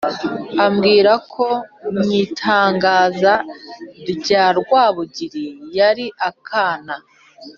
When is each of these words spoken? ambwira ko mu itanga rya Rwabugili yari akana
ambwira 0.65 1.13
ko 1.33 1.47
mu 1.95 2.05
itanga 2.25 2.93
rya 4.23 4.45
Rwabugili 4.57 5.45
yari 5.77 6.05
akana 6.29 6.95